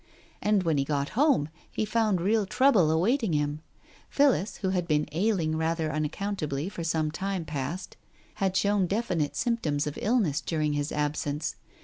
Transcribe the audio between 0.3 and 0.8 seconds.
And when